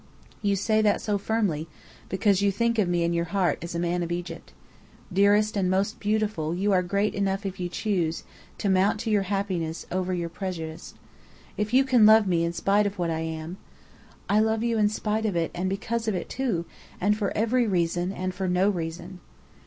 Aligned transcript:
"You 0.41 0.55
say 0.55 0.81
that 0.81 0.99
so 0.99 1.19
firmly, 1.19 1.67
because 2.09 2.41
you 2.41 2.51
think 2.51 2.79
of 2.79 2.89
me 2.89 3.03
in 3.03 3.13
your 3.13 3.25
heart 3.25 3.63
as 3.63 3.75
a 3.75 3.79
man 3.79 4.01
of 4.01 4.11
Egypt. 4.11 4.51
Dearest 5.13 5.55
and 5.55 5.69
most 5.69 5.99
beautiful, 5.99 6.55
you 6.55 6.71
are 6.71 6.81
great 6.81 7.13
enough 7.13 7.45
if 7.45 7.59
you 7.59 7.69
choose, 7.69 8.23
to 8.57 8.67
mount 8.67 8.99
to 9.01 9.11
your 9.11 9.21
happiness 9.21 9.85
over 9.91 10.11
your 10.11 10.27
prejudice. 10.27 10.95
If 11.55 11.71
you 11.71 11.83
can 11.85 12.07
love 12.07 12.25
me 12.25 12.43
in 12.43 12.51
spite 12.51 12.87
of 12.87 12.97
what 12.97 13.11
I 13.11 13.19
am" 13.19 13.57
"I 14.27 14.39
love 14.39 14.63
you 14.63 14.79
in 14.79 14.89
spite 14.89 15.27
of 15.27 15.35
it, 15.35 15.51
and 15.53 15.69
because 15.69 16.07
of 16.07 16.15
it, 16.15 16.29
too; 16.29 16.65
and 16.99 17.15
for 17.15 17.31
every 17.37 17.67
reason, 17.67 18.11
and 18.11 18.33
for 18.33 18.47
no 18.47 18.71
reason." 18.71 19.19